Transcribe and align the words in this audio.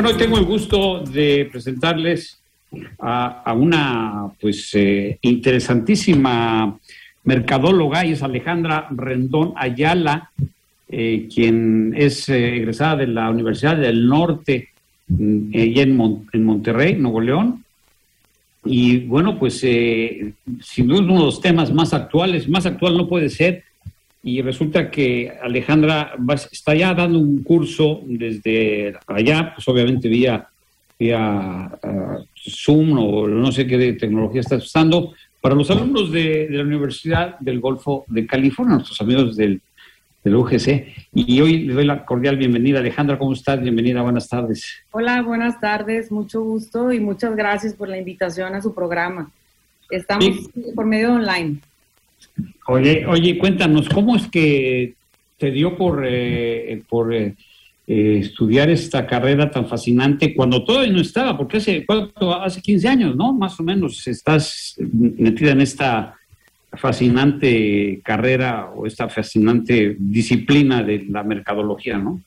Bueno, 0.00 0.14
hoy 0.14 0.16
tengo 0.16 0.38
el 0.38 0.46
gusto 0.46 1.00
de 1.00 1.46
presentarles 1.52 2.40
a, 2.98 3.52
una 3.52 4.30
pues 4.40 4.70
eh, 4.72 5.18
interesantísima 5.20 6.78
mercadóloga 7.24 8.06
y 8.06 8.12
es 8.12 8.22
Alejandra 8.22 8.88
Rendón 8.90 9.52
Ayala, 9.56 10.30
eh, 10.88 11.28
quien 11.30 11.92
es 11.94 12.30
eh, 12.30 12.56
egresada 12.56 12.96
de 12.96 13.08
la 13.08 13.28
Universidad 13.28 13.76
del 13.76 14.06
Norte 14.06 14.70
mm, 15.08 15.50
en, 15.52 16.24
en, 16.32 16.44
Monterrey, 16.44 16.96
Nuevo 16.96 17.20
León. 17.20 17.62
Y 18.64 19.00
bueno, 19.00 19.38
pues 19.38 19.60
sin 19.60 20.86
duda 20.86 21.00
uno 21.00 21.18
de 21.18 21.24
los 21.26 21.42
temas 21.42 21.72
más 21.74 21.92
actuales, 21.92 22.48
más 22.48 22.64
actual 22.64 22.96
no 22.96 23.06
puede 23.06 23.28
ser, 23.28 23.64
y 24.22 24.42
resulta 24.42 24.90
que 24.90 25.32
Alejandra 25.42 26.14
está 26.50 26.74
ya 26.74 26.92
dando 26.94 27.18
un 27.18 27.42
curso 27.42 28.02
desde 28.04 28.94
allá, 29.06 29.54
pues 29.54 29.66
obviamente 29.68 30.08
vía, 30.08 30.46
vía 30.98 31.70
uh, 31.82 32.24
Zoom 32.36 32.98
o 32.98 33.28
no 33.28 33.50
sé 33.50 33.66
qué 33.66 33.94
tecnología 33.94 34.42
está 34.42 34.56
usando, 34.56 35.14
para 35.40 35.54
los 35.54 35.70
alumnos 35.70 36.12
de, 36.12 36.48
la 36.50 36.62
Universidad 36.62 37.38
del 37.38 37.60
Golfo 37.60 38.04
de 38.08 38.26
California, 38.26 38.74
nuestros 38.74 39.00
amigos 39.00 39.36
del, 39.36 39.62
del 40.22 40.36
UGC. 40.36 41.08
Y 41.14 41.40
hoy 41.40 41.60
le 41.60 41.72
doy 41.72 41.86
la 41.86 42.04
cordial 42.04 42.36
bienvenida. 42.36 42.80
Alejandra, 42.80 43.18
¿cómo 43.18 43.32
estás? 43.32 43.58
Bienvenida, 43.58 44.02
buenas 44.02 44.28
tardes. 44.28 44.82
Hola, 44.90 45.22
buenas 45.22 45.58
tardes, 45.58 46.12
mucho 46.12 46.42
gusto 46.42 46.92
y 46.92 47.00
muchas 47.00 47.34
gracias 47.36 47.72
por 47.72 47.88
la 47.88 47.96
invitación 47.96 48.54
a 48.54 48.60
su 48.60 48.74
programa. 48.74 49.30
Estamos 49.88 50.50
por 50.74 50.84
medio 50.84 51.14
online. 51.14 51.60
Oye, 52.66 53.04
oye, 53.06 53.38
cuéntanos, 53.38 53.88
¿cómo 53.88 54.16
es 54.16 54.28
que 54.28 54.94
te 55.36 55.50
dio 55.50 55.76
por, 55.76 56.04
eh, 56.06 56.82
por 56.88 57.12
eh, 57.12 57.34
eh, 57.86 58.18
estudiar 58.20 58.70
esta 58.70 59.06
carrera 59.06 59.50
tan 59.50 59.66
fascinante 59.66 60.34
cuando 60.34 60.64
todavía 60.64 60.92
no 60.92 61.00
estaba? 61.00 61.36
Porque 61.36 61.56
hace, 61.56 61.84
hace 62.42 62.62
15 62.62 62.88
años, 62.88 63.16
¿no? 63.16 63.32
Más 63.32 63.58
o 63.58 63.62
menos 63.62 64.06
estás 64.06 64.76
metida 64.78 65.52
en 65.52 65.62
esta 65.62 66.14
fascinante 66.72 68.00
carrera 68.04 68.70
o 68.76 68.86
esta 68.86 69.08
fascinante 69.08 69.96
disciplina 69.98 70.82
de 70.82 71.06
la 71.08 71.24
mercadología, 71.24 71.98
¿no? 71.98 72.20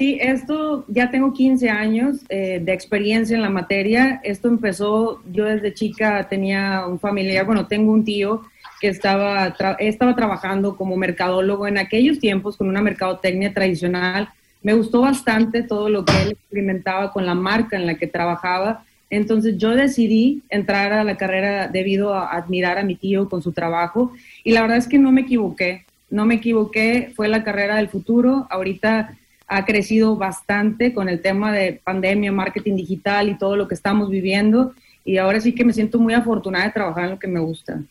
Sí, 0.00 0.16
esto 0.18 0.86
ya 0.88 1.10
tengo 1.10 1.34
15 1.34 1.68
años 1.68 2.26
de 2.26 2.72
experiencia 2.72 3.36
en 3.36 3.42
la 3.42 3.50
materia. 3.50 4.18
Esto 4.24 4.48
empezó, 4.48 5.20
yo 5.30 5.44
desde 5.44 5.74
chica 5.74 6.26
tenía 6.26 6.86
un 6.86 6.98
familiar, 6.98 7.44
bueno, 7.44 7.66
tengo 7.66 7.92
un 7.92 8.02
tío 8.02 8.40
que 8.80 8.88
estaba, 8.88 9.54
estaba 9.78 10.16
trabajando 10.16 10.74
como 10.74 10.96
mercadólogo 10.96 11.68
en 11.68 11.76
aquellos 11.76 12.18
tiempos 12.18 12.56
con 12.56 12.70
una 12.70 12.80
mercadotecnia 12.80 13.52
tradicional. 13.52 14.30
Me 14.62 14.72
gustó 14.72 15.02
bastante 15.02 15.62
todo 15.62 15.90
lo 15.90 16.06
que 16.06 16.14
él 16.22 16.30
experimentaba 16.30 17.12
con 17.12 17.26
la 17.26 17.34
marca 17.34 17.76
en 17.76 17.84
la 17.84 17.96
que 17.96 18.06
trabajaba. 18.06 18.84
Entonces 19.10 19.58
yo 19.58 19.72
decidí 19.72 20.42
entrar 20.48 20.94
a 20.94 21.04
la 21.04 21.18
carrera 21.18 21.68
debido 21.68 22.14
a 22.14 22.34
admirar 22.34 22.78
a 22.78 22.84
mi 22.84 22.94
tío 22.94 23.28
con 23.28 23.42
su 23.42 23.52
trabajo 23.52 24.12
y 24.44 24.52
la 24.52 24.62
verdad 24.62 24.78
es 24.78 24.88
que 24.88 24.98
no 24.98 25.12
me 25.12 25.20
equivoqué, 25.20 25.84
no 26.08 26.24
me 26.24 26.36
equivoqué, 26.36 27.12
fue 27.14 27.28
la 27.28 27.44
carrera 27.44 27.76
del 27.76 27.90
futuro. 27.90 28.46
Ahorita 28.48 29.18
ha 29.52 29.64
crecido 29.64 30.14
bastante 30.14 30.94
con 30.94 31.08
el 31.08 31.20
tema 31.20 31.52
de 31.52 31.80
pandemia, 31.82 32.30
marketing 32.30 32.76
digital 32.76 33.28
y 33.28 33.36
todo 33.36 33.56
lo 33.56 33.66
que 33.66 33.74
estamos 33.74 34.08
viviendo 34.08 34.72
y 35.04 35.16
ahora 35.16 35.40
sí 35.40 35.52
que 35.52 35.64
me 35.64 35.72
siento 35.72 35.98
muy 35.98 36.14
afortunada 36.14 36.66
de 36.66 36.72
trabajar 36.72 37.04
en 37.04 37.10
lo 37.10 37.18
que 37.18 37.26
me 37.26 37.40
gusta. 37.40 37.82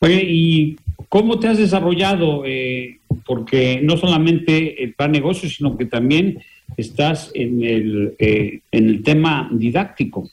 Oye, 0.00 0.24
¿y 0.26 0.76
cómo 1.08 1.38
te 1.38 1.46
has 1.46 1.58
desarrollado? 1.58 2.42
Eh, 2.44 2.98
porque 3.24 3.80
no 3.80 3.96
solamente 3.96 4.82
el 4.82 4.94
plan 4.94 5.12
negocio, 5.12 5.48
sino 5.48 5.76
que 5.76 5.86
también 5.86 6.42
estás 6.76 7.30
en 7.32 7.62
el, 7.62 8.16
eh, 8.18 8.58
en 8.72 8.88
el 8.88 9.04
tema 9.04 9.48
didáctico. 9.52 10.28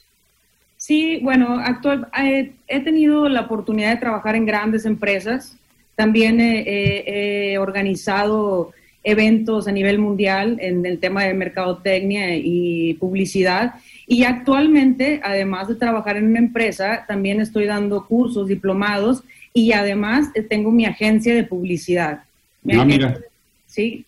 Sí, 0.76 1.20
bueno, 1.22 1.60
actual, 1.60 2.08
eh, 2.20 2.50
he 2.66 2.80
tenido 2.80 3.28
la 3.28 3.42
oportunidad 3.42 3.90
de 3.90 4.00
trabajar 4.00 4.34
en 4.34 4.46
grandes 4.46 4.84
empresas. 4.84 5.56
También 5.94 6.40
he, 6.40 7.56
organizado 7.58 8.72
eventos 9.02 9.66
a 9.66 9.72
nivel 9.72 9.98
mundial 9.98 10.58
en 10.60 10.84
el 10.84 10.98
tema 10.98 11.24
de 11.24 11.34
mercadotecnia 11.34 12.36
y 12.36 12.94
publicidad. 12.94 13.74
Y 14.06 14.24
actualmente, 14.24 15.20
además 15.22 15.68
de 15.68 15.76
trabajar 15.76 16.16
en 16.16 16.26
una 16.26 16.38
empresa, 16.38 17.04
también 17.06 17.40
estoy 17.40 17.66
dando 17.66 18.06
cursos, 18.06 18.48
diplomados 18.48 19.22
y 19.54 19.72
además 19.72 20.28
eh, 20.34 20.42
tengo 20.42 20.70
mi 20.70 20.84
agencia 20.84 21.34
de 21.34 21.44
publicidad. 21.44 22.24
ah, 22.72 22.84
mira. 22.84 23.18
Sí. 23.66 24.04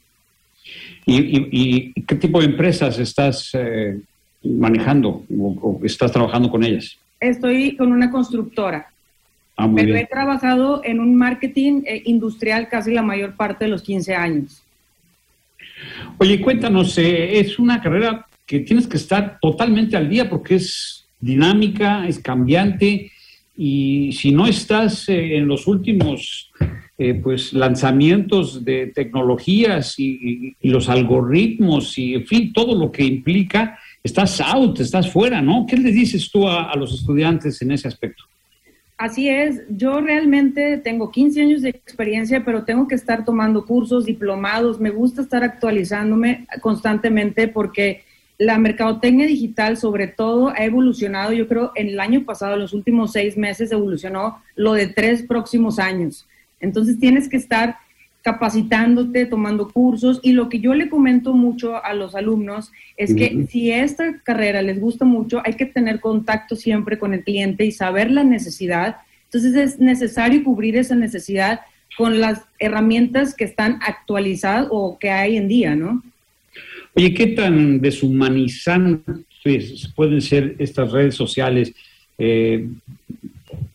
¿Y, 1.06 1.92
qué 2.02 2.14
tipo 2.14 2.40
de 2.40 2.46
empresas 2.46 2.98
estás 2.98 3.50
eh, 3.54 3.98
manejando 4.44 5.24
o, 5.30 5.80
estás 5.84 6.12
trabajando 6.12 6.50
con 6.50 6.62
ellas? 6.62 6.96
Estoy 7.18 7.76
con 7.76 7.92
una 7.92 8.10
constructora. 8.10 8.88
Ah, 9.56 9.70
pero 9.74 9.94
he 9.94 10.06
trabajado 10.06 10.82
en 10.84 10.98
un 10.98 11.14
marketing 11.14 11.82
eh, 11.86 12.02
industrial 12.06 12.68
casi 12.68 12.92
la 12.92 13.02
mayor 13.02 13.34
parte 13.34 13.64
de 13.64 13.70
los 13.70 13.82
15 13.82 14.14
años. 14.14 14.61
Oye, 16.18 16.40
cuéntanos, 16.40 16.96
es 16.98 17.58
una 17.58 17.80
carrera 17.80 18.26
que 18.46 18.60
tienes 18.60 18.86
que 18.86 18.96
estar 18.96 19.38
totalmente 19.40 19.96
al 19.96 20.08
día 20.08 20.28
porque 20.28 20.56
es 20.56 21.06
dinámica, 21.20 22.06
es 22.06 22.18
cambiante 22.18 23.10
y 23.56 24.12
si 24.12 24.32
no 24.32 24.46
estás 24.46 25.08
eh, 25.08 25.36
en 25.36 25.46
los 25.46 25.66
últimos 25.66 26.50
eh, 26.98 27.14
pues 27.14 27.52
lanzamientos 27.52 28.64
de 28.64 28.88
tecnologías 28.88 29.98
y, 29.98 30.56
los 30.62 30.88
algoritmos 30.88 31.98
y 31.98 32.14
en 32.14 32.26
fin 32.26 32.52
todo 32.52 32.74
lo 32.78 32.90
que 32.90 33.04
implica 33.04 33.78
estás 34.02 34.40
out, 34.40 34.80
estás 34.80 35.10
fuera, 35.10 35.40
¿no? 35.42 35.66
¿Qué 35.66 35.76
le 35.76 35.90
dices 35.90 36.30
tú 36.30 36.48
a, 36.48 36.74
los 36.76 36.92
estudiantes 36.92 37.60
en 37.62 37.72
ese 37.72 37.88
aspecto? 37.88 38.24
Así 39.02 39.28
es, 39.28 39.62
yo 39.68 40.00
realmente 40.00 40.78
tengo 40.78 41.10
15 41.10 41.42
años 41.42 41.62
de 41.62 41.70
experiencia, 41.70 42.44
pero 42.44 42.62
tengo 42.62 42.86
que 42.86 42.94
estar 42.94 43.24
tomando 43.24 43.66
cursos, 43.66 44.04
diplomados, 44.04 44.78
me 44.78 44.90
gusta 44.90 45.22
estar 45.22 45.42
actualizándome 45.42 46.46
constantemente 46.60 47.48
porque 47.48 48.04
la 48.38 48.58
mercadotecnia 48.58 49.26
digital 49.26 49.76
sobre 49.76 50.06
todo 50.06 50.50
ha 50.50 50.64
evolucionado, 50.64 51.32
yo 51.32 51.48
creo, 51.48 51.72
en 51.74 51.88
el 51.88 51.98
año 51.98 52.24
pasado, 52.24 52.54
en 52.54 52.60
los 52.60 52.74
últimos 52.74 53.10
seis 53.10 53.36
meses, 53.36 53.72
evolucionó 53.72 54.40
lo 54.54 54.74
de 54.74 54.86
tres 54.86 55.24
próximos 55.24 55.80
años. 55.80 56.28
Entonces 56.60 56.96
tienes 57.00 57.28
que 57.28 57.38
estar 57.38 57.78
capacitándote, 58.22 59.26
tomando 59.26 59.68
cursos 59.68 60.20
y 60.22 60.32
lo 60.32 60.48
que 60.48 60.60
yo 60.60 60.74
le 60.74 60.88
comento 60.88 61.34
mucho 61.34 61.84
a 61.84 61.92
los 61.92 62.14
alumnos 62.14 62.70
es 62.96 63.14
que 63.14 63.46
si 63.50 63.72
esta 63.72 64.20
carrera 64.22 64.62
les 64.62 64.80
gusta 64.80 65.04
mucho, 65.04 65.42
hay 65.44 65.54
que 65.54 65.66
tener 65.66 66.00
contacto 66.00 66.54
siempre 66.54 66.98
con 66.98 67.14
el 67.14 67.24
cliente 67.24 67.64
y 67.64 67.72
saber 67.72 68.10
la 68.10 68.22
necesidad. 68.22 68.98
Entonces 69.24 69.56
es 69.56 69.80
necesario 69.80 70.44
cubrir 70.44 70.76
esa 70.76 70.94
necesidad 70.94 71.60
con 71.96 72.20
las 72.20 72.42
herramientas 72.58 73.34
que 73.34 73.44
están 73.44 73.78
actualizadas 73.82 74.68
o 74.70 74.98
que 74.98 75.10
hay 75.10 75.36
en 75.36 75.48
día, 75.48 75.74
¿no? 75.74 76.02
Oye, 76.94 77.14
¿qué 77.14 77.28
tan 77.28 77.80
deshumanizantes 77.80 79.88
pueden 79.96 80.20
ser 80.20 80.54
estas 80.58 80.92
redes 80.92 81.14
sociales? 81.14 81.72
Eh, 82.18 82.68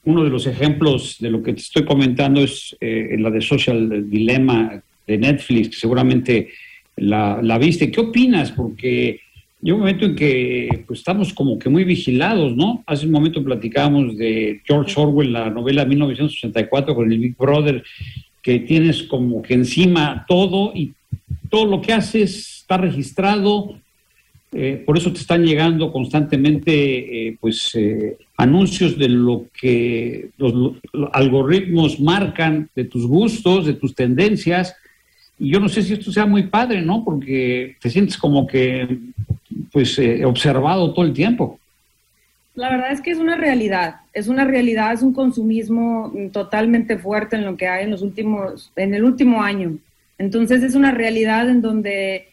uno 0.07 0.23
de 0.23 0.29
los 0.29 0.47
ejemplos 0.47 1.18
de 1.19 1.29
lo 1.29 1.44
que 1.44 1.51
te 1.51 1.59
estoy 1.59 1.84
comentando 1.84 2.40
es 2.40 2.75
eh, 2.79 3.18
la 3.19 3.29
de 3.29 3.41
Social 3.41 4.09
Dilemma 4.09 4.81
de 5.06 5.18
Netflix, 5.18 5.69
que 5.69 5.75
seguramente 5.75 6.47
la, 6.95 7.57
viste. 7.59 7.91
¿Qué 7.91 8.00
opinas? 8.00 8.53
Porque 8.53 9.19
hay 9.62 9.72
un 9.72 9.79
momento 9.79 10.06
en 10.06 10.16
que 10.16 10.85
pues, 10.88 11.00
estamos 11.00 11.34
como 11.34 11.59
que 11.59 11.68
muy 11.68 11.84
vigilados, 11.84 12.56
¿no? 12.56 12.85
Hace 12.88 13.06
un 13.06 13.12
momento 13.12 13.44
platicábamos 13.44 14.18
de 14.18 14.62
George 14.66 14.94
Orwell, 14.95 15.34
la 15.34 15.50
novela 15.50 15.84
1984 15.84 16.95
con 16.95 17.12
el 17.12 17.19
Big 17.19 17.36
Brother, 17.36 17.83
que 18.42 18.59
tienes 18.59 19.04
como 19.04 19.42
que 19.42 19.56
encima 19.56 20.24
todo 20.25 20.71
y 20.74 20.94
todo 21.50 21.65
lo 21.65 21.81
que 21.81 21.92
haces 21.92 22.62
está 22.62 22.77
registrado, 22.77 23.77
eh, 24.53 24.81
por 24.85 24.97
eso 24.97 25.11
te 25.11 25.19
están 25.19 25.44
llegando 25.44 25.91
constantemente 25.91 27.27
eh, 27.27 27.38
pues 27.39 27.75
eh, 27.75 28.17
anuncios 28.38 28.97
de 28.97 29.09
lo 29.09 29.47
que 29.59 30.29
los, 30.38 30.75
algoritmos 31.11 31.99
marcan 31.99 32.69
de 32.73 32.85
tus 32.85 33.05
gustos, 33.05 33.65
de 33.65 33.73
tus 33.73 33.94
tendencias. 33.94 34.73
Y 35.38 35.51
yo 35.51 35.59
no 35.59 35.67
sé 35.67 35.81
si 35.83 35.94
esto 35.94 36.11
sea 36.11 36.25
muy 36.25 36.44
padre, 36.44 36.81
¿no? 36.81 37.03
Porque 37.03 37.75
te 37.81 37.89
sientes 37.89 38.17
como 38.17 38.47
que 38.47 38.97
pues 39.71 39.99
observado 40.25 40.94
todo 40.94 41.05
el 41.05 41.13
tiempo. 41.13 41.59
La 42.55 42.69
verdad 42.69 42.91
es 42.91 43.01
que 43.01 43.11
es 43.11 43.19
una 43.19 43.35
realidad, 43.35 43.97
es 44.13 44.27
una 44.27 44.45
realidad, 44.45 44.94
es 44.94 45.03
un 45.03 45.13
consumismo 45.13 46.11
totalmente 46.31 46.97
fuerte 46.97 47.35
en 47.35 47.45
lo 47.45 47.55
que 47.55 47.67
hay 47.67 47.83
en 47.83 47.91
los 47.91 48.01
últimos, 48.01 48.71
en 48.75 48.95
el 48.95 49.03
último 49.03 49.44
año. 49.44 49.77
Entonces 50.17 50.63
es 50.63 50.73
una 50.73 50.91
realidad 50.91 51.49
en 51.49 51.61
donde 51.61 52.29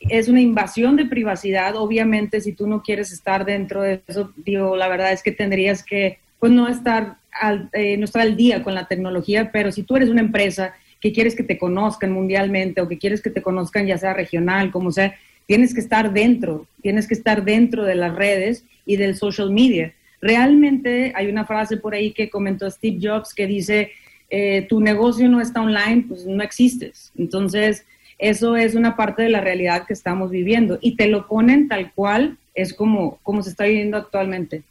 es 0.00 0.28
una 0.28 0.40
invasión 0.40 0.96
de 0.96 1.06
privacidad. 1.06 1.76
Obviamente, 1.76 2.40
si 2.40 2.52
tú 2.52 2.66
no 2.66 2.82
quieres 2.82 3.12
estar 3.12 3.44
dentro 3.44 3.82
de 3.82 4.00
eso, 4.06 4.32
digo, 4.36 4.76
la 4.76 4.88
verdad 4.88 5.12
es 5.12 5.22
que 5.22 5.32
tendrías 5.32 5.82
que, 5.82 6.18
pues, 6.38 6.52
no 6.52 6.68
estar 6.68 7.16
al, 7.32 7.68
eh, 7.72 7.96
no 7.96 8.04
estar 8.04 8.22
al 8.22 8.36
día 8.36 8.62
con 8.62 8.74
la 8.74 8.86
tecnología, 8.86 9.50
pero 9.52 9.72
si 9.72 9.82
tú 9.82 9.96
eres 9.96 10.08
una 10.08 10.20
empresa 10.20 10.74
que 11.00 11.12
quieres 11.12 11.36
que 11.36 11.44
te 11.44 11.58
conozcan 11.58 12.12
mundialmente 12.12 12.80
o 12.80 12.88
que 12.88 12.98
quieres 12.98 13.22
que 13.22 13.30
te 13.30 13.42
conozcan 13.42 13.86
ya 13.86 13.98
sea 13.98 14.14
regional, 14.14 14.70
como 14.70 14.90
sea, 14.90 15.14
tienes 15.46 15.74
que 15.74 15.80
estar 15.80 16.12
dentro, 16.12 16.66
tienes 16.82 17.06
que 17.06 17.14
estar 17.14 17.44
dentro 17.44 17.84
de 17.84 17.94
las 17.94 18.14
redes 18.14 18.64
y 18.84 18.96
del 18.96 19.16
social 19.16 19.50
media. 19.50 19.94
Realmente 20.20 21.12
hay 21.14 21.28
una 21.28 21.44
frase 21.46 21.76
por 21.76 21.94
ahí 21.94 22.12
que 22.12 22.28
comentó 22.28 22.68
Steve 22.70 22.98
Jobs 23.00 23.32
que 23.34 23.46
dice, 23.46 23.92
eh, 24.30 24.66
tu 24.68 24.80
negocio 24.80 25.28
no 25.28 25.40
está 25.40 25.62
online, 25.62 26.04
pues 26.08 26.26
no 26.26 26.42
existes. 26.42 27.12
Entonces, 27.16 27.86
eso 28.18 28.56
es 28.56 28.74
una 28.74 28.96
parte 28.96 29.22
de 29.22 29.28
la 29.28 29.40
realidad 29.40 29.86
que 29.86 29.92
estamos 29.92 30.30
viviendo 30.30 30.78
y 30.80 30.96
te 30.96 31.08
lo 31.08 31.26
ponen 31.28 31.68
tal 31.68 31.92
cual 31.92 32.36
es 32.54 32.74
como, 32.74 33.18
como 33.22 33.42
se 33.42 33.50
está 33.50 33.64
viviendo 33.64 33.96
actualmente. 33.96 34.62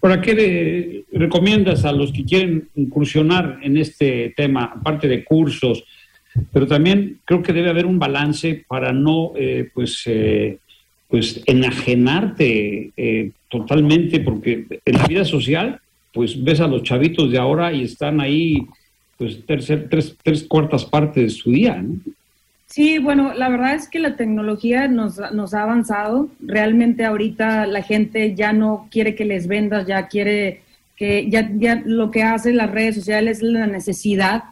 Ahora, 0.00 0.20
¿qué 0.20 1.04
recomiendas 1.12 1.84
a 1.84 1.92
los 1.92 2.12
que 2.12 2.24
quieren 2.24 2.68
incursionar 2.76 3.58
en 3.62 3.76
este 3.76 4.32
tema, 4.36 4.72
aparte 4.76 5.08
de 5.08 5.24
cursos? 5.24 5.84
Pero 6.52 6.66
también 6.66 7.18
creo 7.24 7.42
que 7.42 7.52
debe 7.52 7.70
haber 7.70 7.86
un 7.86 7.98
balance 7.98 8.64
para 8.68 8.92
no, 8.92 9.32
eh, 9.36 9.68
pues, 9.74 10.02
eh, 10.06 10.58
pues, 11.08 11.42
enajenarte 11.46 12.92
eh, 12.96 13.30
totalmente, 13.48 14.20
porque 14.20 14.66
en 14.84 14.94
la 14.94 15.06
vida 15.06 15.24
social, 15.24 15.80
pues 16.12 16.42
ves 16.42 16.60
a 16.60 16.68
los 16.68 16.82
chavitos 16.82 17.30
de 17.30 17.38
ahora 17.38 17.72
y 17.72 17.82
están 17.82 18.20
ahí, 18.20 18.66
pues, 19.18 19.44
tercer, 19.44 19.88
tres, 19.90 20.16
tres 20.22 20.44
cuartas 20.44 20.84
partes 20.84 21.22
de 21.22 21.30
su 21.30 21.50
día, 21.50 21.82
¿no? 21.82 21.96
Sí, 22.66 22.98
bueno, 22.98 23.32
la 23.32 23.48
verdad 23.48 23.74
es 23.74 23.88
que 23.88 24.00
la 24.00 24.16
tecnología 24.16 24.88
nos, 24.88 25.18
nos, 25.32 25.54
ha 25.54 25.62
avanzado. 25.62 26.28
Realmente 26.40 27.04
ahorita 27.04 27.66
la 27.66 27.82
gente 27.82 28.34
ya 28.34 28.52
no 28.52 28.88
quiere 28.90 29.14
que 29.14 29.24
les 29.24 29.46
vendas, 29.46 29.86
ya 29.86 30.08
quiere 30.08 30.62
que 30.96 31.30
ya, 31.30 31.48
ya 31.54 31.82
lo 31.84 32.10
que 32.10 32.22
hacen 32.22 32.56
las 32.56 32.70
redes 32.70 32.96
sociales 32.96 33.38
es 33.38 33.42
la 33.44 33.66
necesidad, 33.66 34.44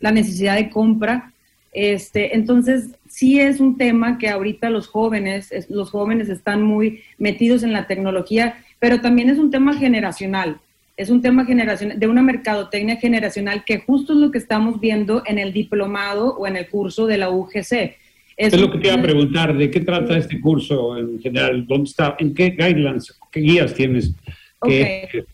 la 0.00 0.12
necesidad 0.12 0.56
de 0.56 0.68
compra. 0.68 1.32
Este, 1.72 2.36
entonces, 2.36 2.90
sí 3.08 3.40
es 3.40 3.58
un 3.58 3.78
tema 3.78 4.18
que 4.18 4.28
ahorita 4.28 4.68
los 4.68 4.88
jóvenes, 4.88 5.50
los 5.70 5.90
jóvenes 5.90 6.28
están 6.28 6.62
muy 6.62 7.02
metidos 7.18 7.62
en 7.62 7.72
la 7.72 7.86
tecnología, 7.86 8.56
pero 8.78 9.00
también 9.00 9.30
es 9.30 9.38
un 9.38 9.50
tema 9.50 9.74
generacional 9.74 10.60
es 10.96 11.10
un 11.10 11.22
tema 11.22 11.44
generacional, 11.44 11.98
de 11.98 12.06
una 12.06 12.22
mercadotecnia 12.22 12.96
generacional 12.96 13.64
que 13.64 13.78
justo 13.78 14.12
es 14.12 14.18
lo 14.18 14.30
que 14.30 14.38
estamos 14.38 14.80
viendo 14.80 15.22
en 15.26 15.38
el 15.38 15.52
diplomado 15.52 16.36
o 16.36 16.46
en 16.46 16.56
el 16.56 16.68
curso 16.68 17.06
de 17.06 17.18
la 17.18 17.30
UGC. 17.30 17.96
Es, 18.36 18.58
lo 18.58 18.70
que 18.70 18.78
te 18.78 18.88
iba 18.88 18.96
a 18.96 19.02
preguntar, 19.02 19.56
¿de 19.56 19.70
qué 19.70 19.80
trata 19.80 20.16
este 20.16 20.40
curso 20.40 20.96
en 20.96 21.20
general? 21.20 21.66
¿Dónde 21.66 21.90
está? 21.90 22.16
¿En 22.18 22.34
qué 22.34 22.50
guidelines, 22.50 23.18
qué 23.30 23.40
guías 23.40 23.74
tienes? 23.74 24.14
Eh, 24.66 25.24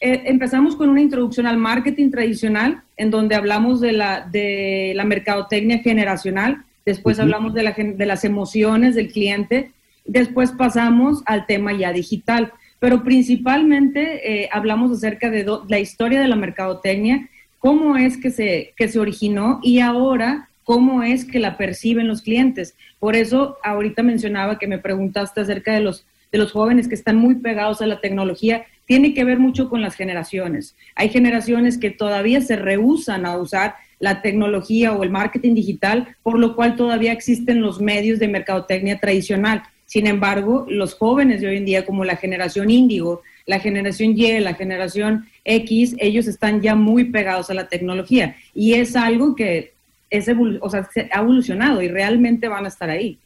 empezamos 0.00 0.76
con 0.76 0.88
una 0.88 1.00
introducción 1.00 1.46
al 1.46 1.56
marketing 1.56 2.10
tradicional, 2.10 2.82
en 2.96 3.10
donde 3.10 3.34
hablamos 3.34 3.80
de 3.80 3.92
la, 3.92 4.28
de 4.30 4.92
la 4.94 5.04
mercadotecnia 5.04 5.78
generacional, 5.78 6.64
después 6.86 7.18
hablamos 7.18 7.54
de, 7.54 7.62
la, 7.62 7.72
de 7.72 8.06
las 8.06 8.24
emociones 8.24 8.94
del 8.94 9.10
cliente, 9.10 9.72
después 10.04 10.52
pasamos 10.52 11.22
al 11.26 11.46
tema 11.46 11.72
ya 11.72 11.92
digital 11.92 12.52
pero 12.80 13.02
principalmente 13.02 14.42
eh, 14.42 14.48
hablamos 14.52 14.92
acerca 14.92 15.30
de 15.30 15.46
la 15.68 15.78
historia 15.78 16.20
de 16.20 16.28
la 16.28 16.36
mercadotecnia, 16.36 17.28
cómo 17.58 17.96
es 17.96 18.16
que 18.16 18.30
se, 18.30 18.72
que 18.76 18.88
se 18.88 18.98
originó 18.98 19.60
y 19.62 19.80
ahora 19.80 20.48
cómo 20.64 21.02
es 21.02 21.24
que 21.24 21.38
la 21.38 21.56
perciben 21.56 22.08
los 22.08 22.22
clientes. 22.22 22.76
Por 22.98 23.16
eso 23.16 23.56
ahorita 23.64 24.02
mencionaba 24.02 24.58
que 24.58 24.66
me 24.66 24.78
preguntaste 24.78 25.40
acerca 25.40 25.72
de 25.72 25.80
los, 25.80 26.04
de 26.30 26.38
los 26.38 26.52
jóvenes 26.52 26.88
que 26.88 26.94
están 26.94 27.16
muy 27.16 27.36
pegados 27.36 27.80
a 27.80 27.86
la 27.86 28.00
tecnología. 28.00 28.66
Tiene 28.84 29.14
que 29.14 29.24
ver 29.24 29.38
mucho 29.38 29.70
con 29.70 29.80
las 29.80 29.94
generaciones. 29.94 30.76
Hay 30.94 31.08
generaciones 31.08 31.78
que 31.78 31.90
todavía 31.90 32.42
se 32.42 32.56
rehusan 32.56 33.24
a 33.24 33.38
usar 33.38 33.76
la 33.98 34.22
tecnología 34.22 34.92
o 34.92 35.02
el 35.02 35.10
marketing 35.10 35.54
digital, 35.54 36.16
por 36.22 36.38
lo 36.38 36.54
cual 36.54 36.76
todavía 36.76 37.12
existen 37.12 37.60
los 37.62 37.80
medios 37.80 38.18
de 38.18 38.28
mercadotecnia 38.28 38.98
tradicional. 38.98 39.62
Sin 39.88 40.06
embargo, 40.06 40.66
los 40.68 40.92
jóvenes 40.92 41.40
de 41.40 41.48
hoy 41.48 41.56
en 41.56 41.64
día, 41.64 41.86
como 41.86 42.04
la 42.04 42.16
generación 42.16 42.68
índigo, 42.68 43.22
la 43.46 43.58
generación 43.58 44.12
Y, 44.14 44.38
la 44.38 44.52
generación 44.52 45.26
X, 45.44 45.96
ellos 45.98 46.26
están 46.26 46.60
ya 46.60 46.74
muy 46.74 47.04
pegados 47.04 47.48
a 47.48 47.54
la 47.54 47.68
tecnología. 47.68 48.36
Y 48.54 48.74
es 48.74 48.94
algo 48.96 49.34
que 49.34 49.72
es 50.10 50.28
o 50.60 50.68
sea, 50.68 50.86
ha 51.10 51.20
evolucionado 51.20 51.80
y 51.80 51.88
realmente 51.88 52.48
van 52.48 52.66
a 52.66 52.68
estar 52.68 52.90
ahí. 52.90 53.18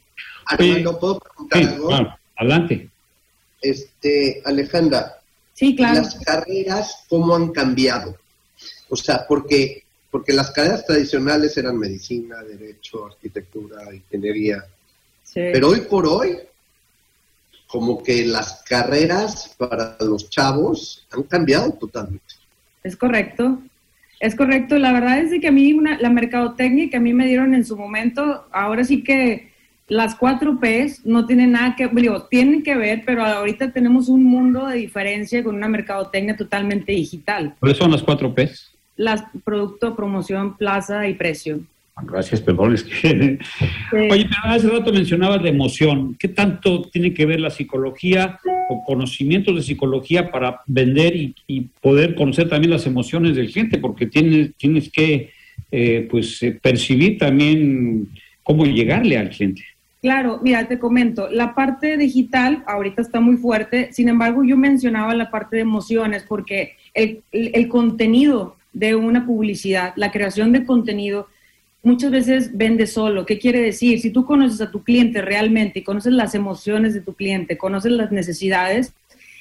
Armando, 0.45 0.97
¿puedo 0.97 1.19
preguntar 1.19 1.63
algo? 1.63 2.17
adelante. 2.37 2.89
Este, 3.61 4.41
Alejandra, 4.45 5.19
sí, 5.51 5.75
claro. 5.75 5.95
las 5.95 6.15
carreras, 6.15 7.03
¿cómo 7.09 7.35
han 7.35 7.51
cambiado? 7.51 8.15
O 8.87 8.95
sea, 8.95 9.25
porque, 9.27 9.83
porque 10.09 10.31
las 10.31 10.51
carreras 10.51 10.85
tradicionales 10.85 11.57
eran 11.57 11.77
medicina, 11.77 12.41
derecho, 12.41 13.05
arquitectura, 13.05 13.93
ingeniería. 13.93 14.65
Pero 15.33 15.69
hoy 15.69 15.81
por 15.81 16.07
hoy 16.07 16.37
como 17.73 18.03
que 18.03 18.23
las 18.23 18.61
carreras 18.69 19.55
para 19.57 19.97
los 19.99 20.29
chavos 20.29 21.07
han 21.09 21.23
cambiado 21.23 21.71
totalmente. 21.71 22.35
Es 22.83 22.95
correcto, 22.95 23.63
es 24.19 24.35
correcto. 24.35 24.77
La 24.77 24.93
verdad 24.93 25.17
es 25.17 25.41
que 25.41 25.47
a 25.47 25.51
mí 25.51 25.75
la 25.99 26.11
mercadotecnia 26.11 26.91
que 26.91 26.97
a 26.97 26.99
mí 26.99 27.13
me 27.13 27.25
dieron 27.25 27.55
en 27.55 27.65
su 27.65 27.75
momento, 27.75 28.45
ahora 28.51 28.83
sí 28.83 29.03
que 29.03 29.51
las 29.87 30.13
cuatro 30.13 30.59
Ps 30.59 31.03
no 31.03 31.25
tienen 31.25 31.53
nada 31.53 31.75
que, 31.75 31.87
digo, 31.87 32.25
tienen 32.25 32.61
que 32.61 32.75
ver, 32.75 33.01
pero 33.07 33.25
ahorita 33.25 33.71
tenemos 33.71 34.07
un 34.07 34.23
mundo 34.23 34.67
de 34.67 34.77
diferencia 34.77 35.43
con 35.43 35.55
una 35.55 35.67
mercadotecnia 35.67 36.37
totalmente 36.37 36.91
digital. 36.91 37.55
¿Cuáles 37.59 37.79
son 37.79 37.89
las 37.89 38.03
cuatro 38.03 38.35
Ps? 38.35 38.69
Las 38.97 39.23
producto, 39.43 39.95
promoción, 39.95 40.57
plaza 40.57 41.07
y 41.07 41.15
precio. 41.15 41.61
Gracias, 42.01 42.41
perdón. 42.41 42.73
Es 42.73 42.83
que... 42.83 43.39
Oye, 43.91 44.27
pero 44.27 44.55
hace 44.55 44.69
rato 44.69 44.91
mencionabas 44.91 45.43
de 45.43 45.49
emoción. 45.49 46.15
¿Qué 46.17 46.27
tanto 46.27 46.81
tiene 46.89 47.13
que 47.13 47.25
ver 47.25 47.39
la 47.39 47.49
psicología 47.49 48.39
o 48.69 48.83
conocimientos 48.83 49.55
de 49.55 49.61
psicología 49.61 50.31
para 50.31 50.61
vender 50.65 51.15
y, 51.15 51.61
poder 51.81 52.15
conocer 52.15 52.49
también 52.49 52.71
las 52.71 52.87
emociones 52.87 53.35
del 53.35 53.49
gente? 53.49 53.77
Porque 53.77 54.07
tienes, 54.07 54.55
tienes 54.55 54.91
que 54.91 55.31
eh, 55.71 56.07
pues, 56.09 56.41
eh, 56.41 56.57
percibir 56.59 57.17
también 57.17 58.09
cómo 58.41 58.65
llegarle 58.65 59.17
al 59.17 59.29
cliente. 59.29 59.63
Claro, 60.01 60.39
mira, 60.43 60.67
te 60.67 60.79
comento, 60.79 61.29
la 61.29 61.55
parte 61.55 61.95
digital 61.95 62.61
ahorita 62.67 63.01
está 63.01 63.21
muy 63.21 63.37
fuerte, 63.37 63.93
sin 63.93 64.09
embargo 64.09 64.43
yo 64.43 64.57
mencionaba 64.57 65.15
la 65.15 65.31
parte 65.31 65.55
de 65.55 65.61
emociones 65.61 66.25
porque 66.27 66.75
el, 66.93 67.21
el 67.31 67.69
contenido 67.69 68.57
de 68.73 68.95
una 68.95 69.25
publicidad, 69.25 69.93
la 69.95 70.11
creación 70.11 70.51
de 70.51 70.65
contenido, 70.65 71.29
muchas 71.83 72.11
veces 72.11 72.57
vende 72.57 72.87
solo. 72.87 73.25
¿Qué 73.25 73.37
quiere 73.37 73.61
decir? 73.61 73.99
Si 73.99 74.09
tú 74.09 74.25
conoces 74.25 74.59
a 74.61 74.71
tu 74.71 74.83
cliente 74.83 75.21
realmente 75.21 75.79
y 75.79 75.83
conoces 75.83 76.13
las 76.13 76.33
emociones 76.33 76.93
de 76.93 77.01
tu 77.01 77.13
cliente, 77.13 77.57
conoces 77.57 77.91
las 77.91 78.11
necesidades, 78.11 78.93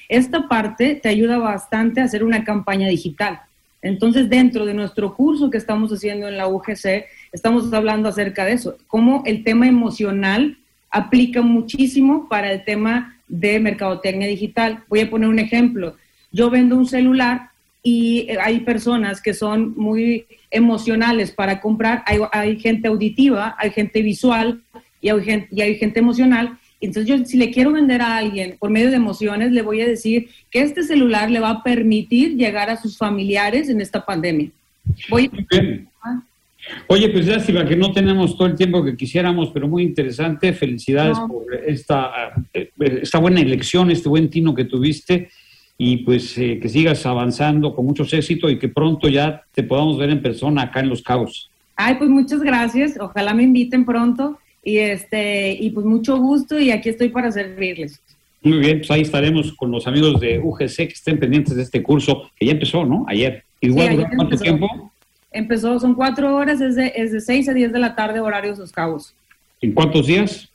esta 0.08 0.48
parte 0.48 0.96
te 0.96 1.08
ayuda 1.08 1.38
bastante 1.38 2.00
a 2.00 2.04
hacer 2.04 2.24
una 2.24 2.44
campaña 2.44 2.88
digital. 2.88 3.40
Entonces, 3.80 4.28
dentro 4.28 4.66
de 4.66 4.74
nuestro 4.74 5.14
curso 5.14 5.50
que 5.50 5.58
estamos 5.58 5.90
haciendo 5.92 6.28
en 6.28 6.36
la 6.36 6.48
UGC, 6.48 7.06
estamos 7.32 7.72
hablando 7.72 8.08
acerca 8.08 8.44
de 8.44 8.52
eso, 8.52 8.76
cómo 8.86 9.22
el 9.24 9.42
tema 9.42 9.66
emocional 9.66 10.58
aplica 10.90 11.42
muchísimo 11.42 12.28
para 12.28 12.52
el 12.52 12.64
tema 12.64 13.18
de 13.26 13.58
mercadotecnia 13.58 14.28
digital. 14.28 14.84
Voy 14.88 15.00
a 15.00 15.10
poner 15.10 15.28
un 15.28 15.38
ejemplo. 15.38 15.96
Yo 16.30 16.50
vendo 16.50 16.76
un 16.76 16.86
celular 16.86 17.51
y 17.82 18.26
eh, 18.28 18.38
hay 18.40 18.60
personas 18.60 19.20
que 19.20 19.34
son 19.34 19.74
muy 19.76 20.26
emocionales 20.50 21.32
para 21.32 21.60
comprar, 21.60 22.04
hay, 22.06 22.58
gente 22.58 22.88
auditiva, 22.88 23.56
hay 23.58 23.70
gente 23.70 24.02
visual 24.02 24.62
y 25.00 25.08
hay 25.08 25.22
gente, 25.22 25.48
y 25.50 25.62
hay 25.62 25.74
gente 25.76 25.98
emocional. 25.98 26.58
Entonces 26.80 27.06
yo 27.06 27.24
si 27.24 27.36
le 27.36 27.50
quiero 27.50 27.72
vender 27.72 28.02
a 28.02 28.16
alguien 28.18 28.56
por 28.58 28.70
medio 28.70 28.90
de 28.90 28.96
emociones, 28.96 29.52
le 29.52 29.62
voy 29.62 29.80
a 29.80 29.86
decir 29.86 30.28
que 30.50 30.60
este 30.60 30.82
celular 30.82 31.30
le 31.30 31.40
va 31.40 31.50
a 31.50 31.62
permitir 31.62 32.36
llegar 32.36 32.70
a 32.70 32.80
sus 32.80 32.96
familiares 32.96 33.68
en 33.68 33.80
esta 33.80 34.04
pandemia. 34.04 34.50
Voy... 35.08 35.30
Oye, 36.86 37.08
pues 37.08 37.26
lástima 37.26 37.66
que 37.66 37.74
no 37.74 37.92
tenemos 37.92 38.36
todo 38.36 38.46
el 38.46 38.54
tiempo 38.54 38.84
que 38.84 38.96
quisiéramos, 38.96 39.50
pero 39.52 39.66
muy 39.66 39.82
interesante. 39.82 40.52
Felicidades 40.52 41.18
por 41.18 41.44
esta, 41.66 42.32
eh, 42.54 42.70
esta 42.78 43.18
buena 43.18 43.40
elección, 43.40 43.90
este 43.90 44.08
buen 44.08 44.30
tino 44.30 44.54
que 44.54 44.64
tuviste 44.64 45.28
y 45.78 45.98
pues 45.98 46.36
eh, 46.38 46.58
que 46.60 46.68
sigas 46.68 47.04
avanzando 47.06 47.74
con 47.74 47.86
muchos 47.86 48.12
éxitos 48.12 48.52
y 48.52 48.58
que 48.58 48.68
pronto 48.68 49.08
ya 49.08 49.42
te 49.52 49.62
podamos 49.62 49.98
ver 49.98 50.10
en 50.10 50.22
persona 50.22 50.62
acá 50.62 50.80
en 50.80 50.88
Los 50.88 51.02
Cabos. 51.02 51.50
Ay, 51.76 51.96
pues 51.96 52.10
muchas 52.10 52.40
gracias, 52.40 52.96
ojalá 53.00 53.34
me 53.34 53.42
inviten 53.42 53.84
pronto 53.84 54.38
y 54.62 54.78
este 54.78 55.52
y 55.52 55.70
pues 55.70 55.84
mucho 55.84 56.18
gusto 56.18 56.58
y 56.58 56.70
aquí 56.70 56.88
estoy 56.88 57.08
para 57.08 57.32
servirles. 57.32 58.00
Muy 58.42 58.58
bien, 58.58 58.78
pues 58.78 58.90
ahí 58.90 59.02
estaremos 59.02 59.52
con 59.52 59.70
los 59.70 59.86
amigos 59.86 60.20
de 60.20 60.38
UGC 60.38 60.76
que 60.76 60.84
estén 60.84 61.18
pendientes 61.18 61.54
de 61.54 61.62
este 61.62 61.82
curso 61.82 62.30
que 62.36 62.46
ya 62.46 62.52
empezó, 62.52 62.84
¿no? 62.84 63.04
Ayer. 63.08 63.44
Igual, 63.60 64.08
¿cuánto 64.16 64.36
tiempo? 64.36 64.92
Empezó, 65.30 65.78
son 65.78 65.94
cuatro 65.94 66.34
horas, 66.34 66.60
es 66.60 66.74
de, 66.74 66.92
es 66.96 67.12
de 67.12 67.20
6 67.20 67.48
a 67.48 67.54
10 67.54 67.72
de 67.72 67.78
la 67.78 67.94
tarde, 67.94 68.18
horarios 68.18 68.58
Los 68.58 68.72
Cabos. 68.72 69.14
¿En 69.60 69.72
cuántos 69.72 70.08
días? 70.08 70.48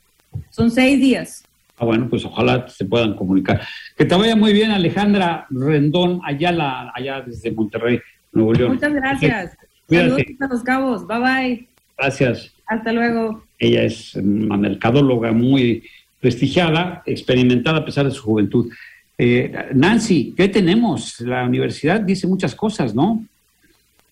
Son 0.50 0.70
seis 0.70 1.00
días. 1.00 1.44
Ah, 1.78 1.84
bueno, 1.84 2.08
pues 2.08 2.24
ojalá 2.24 2.68
se 2.68 2.84
puedan 2.84 3.14
comunicar. 3.14 3.60
Que 3.96 4.04
te 4.04 4.14
vaya 4.14 4.34
muy 4.34 4.52
bien, 4.52 4.70
Alejandra 4.70 5.46
Rendón, 5.50 6.20
allá, 6.24 6.50
la, 6.50 6.92
allá 6.94 7.20
desde 7.20 7.52
Monterrey, 7.52 8.00
Nuevo 8.32 8.52
León. 8.52 8.72
Muchas 8.74 8.92
gracias. 8.92 9.56
Saludos 9.88 10.22
a 10.40 10.46
los 10.48 10.62
cabos. 10.62 11.06
Bye 11.06 11.18
bye. 11.20 11.68
Gracias. 11.96 12.52
Hasta 12.66 12.92
luego. 12.92 13.44
Ella 13.58 13.84
es 13.84 14.14
una 14.16 14.56
mercadóloga 14.56 15.32
muy 15.32 15.84
prestigiada, 16.20 17.02
experimentada 17.06 17.78
a 17.78 17.84
pesar 17.84 18.04
de 18.06 18.10
su 18.10 18.22
juventud. 18.22 18.70
Eh, 19.16 19.52
Nancy, 19.74 20.34
¿qué 20.36 20.48
tenemos? 20.48 21.20
La 21.20 21.44
universidad 21.44 22.00
dice 22.00 22.26
muchas 22.26 22.54
cosas, 22.54 22.94
¿no? 22.94 23.24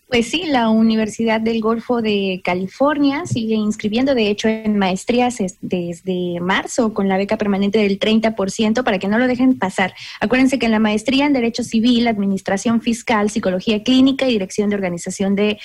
Pues 0.08 0.28
sí, 0.28 0.44
la 0.46 0.68
Universidad 0.68 1.40
del 1.40 1.60
Golfo 1.60 2.00
de 2.00 2.40
California 2.44 3.26
sigue 3.26 3.56
inscribiendo, 3.56 4.14
de 4.14 4.30
hecho, 4.30 4.46
en 4.46 4.78
maestrías 4.78 5.38
desde 5.62 6.38
marzo 6.40 6.94
con 6.94 7.08
la 7.08 7.16
beca 7.16 7.36
permanente 7.36 7.80
del 7.80 7.98
30% 7.98 8.84
para 8.84 9.00
que 9.00 9.08
no 9.08 9.18
lo 9.18 9.26
dejen 9.26 9.58
pasar. 9.58 9.94
Acuérdense 10.20 10.60
que 10.60 10.66
en 10.66 10.72
la 10.72 10.78
maestría 10.78 11.26
en 11.26 11.32
Derecho 11.32 11.64
Civil, 11.64 12.06
Administración 12.06 12.82
Fiscal, 12.82 13.30
Psicología 13.30 13.82
Clínica 13.82 14.28
y 14.28 14.34
Dirección 14.34 14.70
de 14.70 14.76
Organización 14.76 15.34
de 15.34 15.58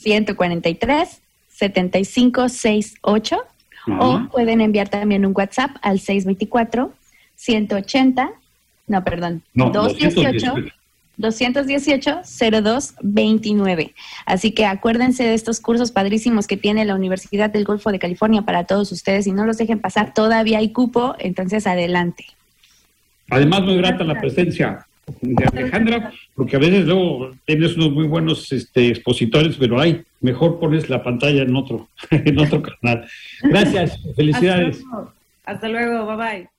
143 0.01 1.23
7568 1.49 3.39
o 3.99 4.29
pueden 4.31 4.61
enviar 4.61 4.89
también 4.89 5.25
un 5.25 5.33
WhatsApp 5.35 5.77
al 5.83 5.99
624 6.01 6.93
180 7.37 8.33
no, 8.89 9.03
perdón, 9.03 9.43
no, 9.53 9.71
218 9.71 10.55
218-0229. 11.19 13.95
Así 14.27 14.53
que 14.53 14.67
acuérdense 14.67 15.25
de 15.25 15.35
estos 15.35 15.61
cursos 15.61 15.93
padrísimos 15.93 16.47
que 16.47 16.57
tiene 16.57 16.85
la 16.85 16.95
Universidad 16.95 17.51
del 17.51 17.65
Golfo 17.65 17.93
de 17.93 17.99
California 17.99 18.43
para 18.43 18.65
todos 18.65 18.93
ustedes 18.93 19.27
y 19.27 19.33
no 19.33 19.47
los 19.47 19.59
dejen 19.59 19.81
pasar, 19.81 20.15
todavía 20.15 20.59
hay 20.59 20.71
cupo, 20.71 21.17
entonces 21.19 21.67
adelante. 21.67 22.27
Además, 23.31 23.63
muy 23.63 23.77
grata 23.77 24.05
la 24.05 24.21
presencia 24.21 24.87
de 25.21 25.45
Alejandra, 25.45 26.13
porque 26.35 26.57
a 26.57 26.59
veces 26.59 26.87
luego 26.87 27.31
tienes 27.45 27.77
unos 27.77 27.93
muy 27.93 28.07
buenos 28.07 28.51
este, 28.53 28.89
expositores, 28.89 29.57
pero 29.57 29.81
hay, 29.81 30.03
mejor 30.21 30.59
pones 30.59 30.89
la 30.89 31.03
pantalla 31.03 31.43
en 31.43 31.55
otro, 31.55 31.89
en 32.11 32.39
otro 32.39 32.63
canal. 32.63 33.07
Gracias, 33.43 34.01
felicidades. 34.17 34.83
Hasta 35.45 35.69
luego, 35.69 36.07
bye 36.07 36.17
bye. 36.17 36.56